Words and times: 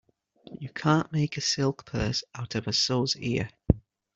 You 0.59 0.69
can't 0.69 1.11
make 1.11 1.37
a 1.37 1.41
silk 1.41 1.85
purse 1.85 2.23
out 2.33 2.55
of 2.55 2.65
a 2.65 2.73
sow's 2.73 3.15
ear. 3.17 3.51